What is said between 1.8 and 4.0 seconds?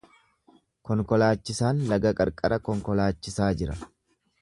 laga qarqara konkolaachisaa jira.